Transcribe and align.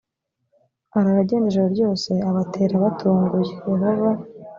arara 0.97 1.19
agenda 1.23 1.47
ijoro 1.47 1.67
ryose 1.75 2.11
abatera 2.29 2.73
abatunguye 2.75 3.41
yehova 3.51 4.09